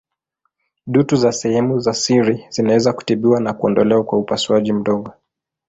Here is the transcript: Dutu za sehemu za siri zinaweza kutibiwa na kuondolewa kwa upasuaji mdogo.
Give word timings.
Dutu 0.87 1.15
za 1.17 1.31
sehemu 1.31 1.79
za 1.79 1.93
siri 1.93 2.45
zinaweza 2.49 2.93
kutibiwa 2.93 3.39
na 3.41 3.53
kuondolewa 3.53 4.03
kwa 4.03 4.19
upasuaji 4.19 4.73
mdogo. 4.73 5.11